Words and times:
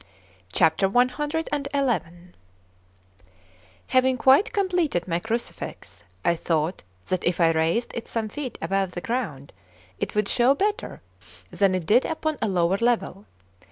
p. 0.51 0.57
583. 0.57 1.43
CXI 1.43 2.33
HAVING 3.89 4.17
quite 4.17 4.51
completed 4.51 5.07
my 5.07 5.19
crucifix, 5.19 6.03
I 6.25 6.33
thought 6.33 6.81
that 7.05 7.23
if 7.23 7.39
I 7.39 7.51
raised 7.51 7.91
it 7.93 8.07
some 8.07 8.27
feet 8.27 8.57
above 8.63 8.93
the 8.93 9.01
ground, 9.01 9.53
it 9.99 10.15
would 10.15 10.27
show 10.27 10.55
better 10.55 11.03
than 11.51 11.75
it 11.75 11.85
did 11.85 12.05
upon 12.05 12.39
a 12.41 12.47
lower 12.49 12.77
level. 12.77 13.27